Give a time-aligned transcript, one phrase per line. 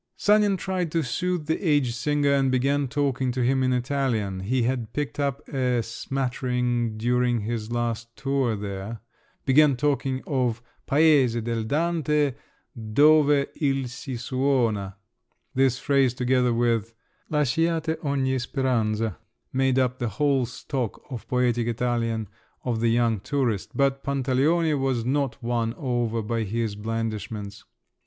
[0.17, 4.93] Sanin tried to soothe the aged singer and began talking to him in Italian—(he had
[4.93, 12.33] picked up a smattering during his last tour there)—began talking of "paese del Dante,
[12.75, 14.95] dove il si suona."
[15.53, 16.95] This phrase, together with
[17.29, 19.19] "Lasciate ogni speranza,"
[19.53, 22.27] made up the whole stock of poetic Italian
[22.65, 27.65] of the young tourist; but Pantaleone was not won over by his blandishments.